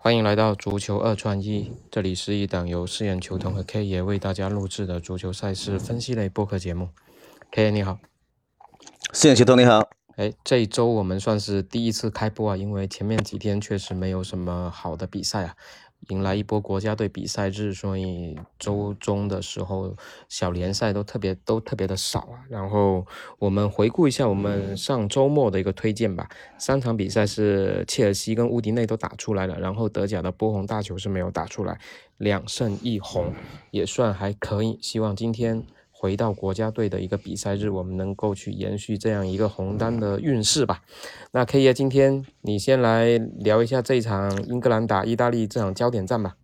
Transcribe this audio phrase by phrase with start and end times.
[0.00, 6.90] 欢迎来到足球二串一，这里是一档由四眼球童和 K 爷为大家录制的足球赛事分析类播客节目。
[7.50, 7.98] K 爷你好，
[9.12, 9.97] 四眼球童你好。
[10.18, 15.54] 哎，这一周我们算是第一次开播啊，因为前面几天确实没有什么好的比赛啊。
[16.08, 19.94] 迎来一波国家队比赛日，所以周中的时候
[20.28, 22.42] 小联赛都特别都特别的少啊。
[22.48, 23.06] 然后
[23.38, 26.28] 我们回顾一下我们上周末的一个推荐吧。
[26.58, 31.78] 三场比赛是切尔西跟乌迪内都打出来了，然后德甲的波鸿大球是没有打出来，
[32.16, 33.32] 两胜一红
[33.70, 34.80] 也算还可以。
[34.82, 35.64] 希望今天。
[36.00, 40.80] 回到国家队的一个比赛日，我们能够去延续这样一个红单的运势吧。
[41.32, 46.36] 那 K 爷，今天你先来聊一下这一场英格兰打意大利这场焦点战吧。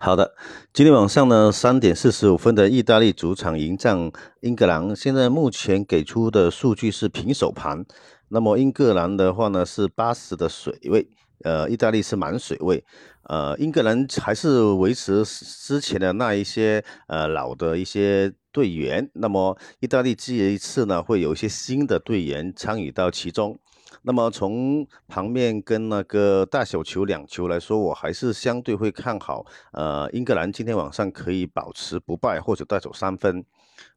[0.00, 0.34] 好的，
[0.72, 4.10] 今天晚上呢，三点四十五分的意大利主场迎战
[4.40, 7.84] 英格兰，现在目前给出的数据是平手盘。
[8.28, 11.06] 那么英格兰的话呢是八十的水位，
[11.44, 12.82] 呃，意大利是满水位。
[13.24, 23.58] 呃，英格兰还是维持之前的那一些呃老的一些队员，那么意大利这一次呢，会有一些新的队员参与到其中。
[24.04, 33.44] 那么从旁面跟那个大小球两球来说，我还是相对会看好，呃，英格兰今天晚上可以保持不败或者带走三分。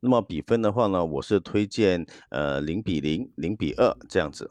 [0.02, 4.48] 那么比分的话呢，我是推荐呃零比零、零比二这样子。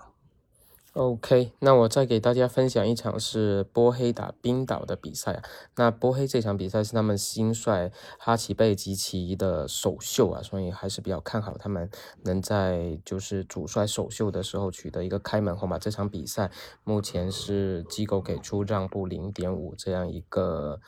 [0.95, 5.43] OK，那我再给大家分享一场是波黑打冰岛的比赛啊。
[5.75, 11.91] 那波黑这场比赛是他们新帅哈奇贝吉奇的首秀啊，所以还是比较看好他们
[12.23, 15.81] 能在就是主帅首秀的时候取得一个开门红吧。
[15.81, 16.53] 这场比赛
[16.85, 20.81] 目前是机构给出让步零点五这样一个。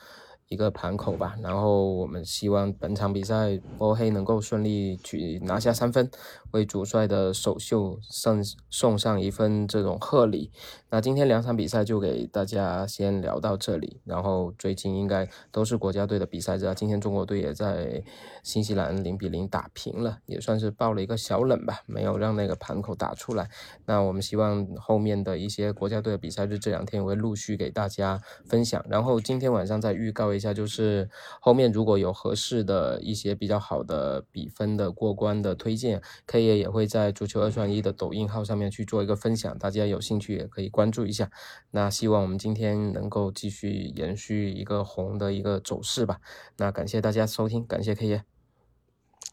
[0.49, 6.09] 一个盘口吧，然后我们希望本场比赛波黑能够顺利去拿下三分，
[6.51, 10.49] 为主帅的首秀送送上一份这种贺礼。
[10.89, 18.01] 那今天两场比赛就给大家先聊到这里，然后最近应该都是国家队的比赛日，今天中国队也在
[18.41, 23.49] 新西兰零比零打平了，也算是爆了一个小冷吧，没有让那个盘口打出来。
[23.85, 30.36] 那我们希望后面的一些国家队的比赛日这两天我会陆续给大家分享，然后今天晚上再预告。
[30.37, 31.09] 一下就是
[31.41, 41.29] 后面如果有合适的一些比较好的比分的过关的推荐，K 爷也会在足球二选一的抖音号上面去做一个分享，大家有兴趣也可以关注一下。
[41.71, 46.19] 那希望我们今天能够继续延续一个红的一个走势吧。
[46.57, 48.23] 那感谢大家收听，感谢 K 爷。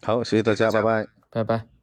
[0.02, 1.73] 好，谢谢大家，拜拜，拜拜。